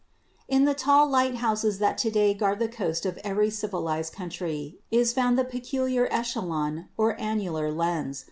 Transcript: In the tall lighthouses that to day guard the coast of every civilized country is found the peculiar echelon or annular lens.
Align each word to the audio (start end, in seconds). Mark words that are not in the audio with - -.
In 0.47 0.65
the 0.65 0.73
tall 0.73 1.07
lighthouses 1.07 1.77
that 1.77 1.99
to 1.99 2.09
day 2.09 2.33
guard 2.33 2.57
the 2.57 2.67
coast 2.67 3.05
of 3.05 3.19
every 3.23 3.51
civilized 3.51 4.11
country 4.13 4.79
is 4.89 5.13
found 5.13 5.37
the 5.37 5.45
peculiar 5.45 6.07
echelon 6.09 6.89
or 6.97 7.15
annular 7.21 7.71
lens. 7.71 8.19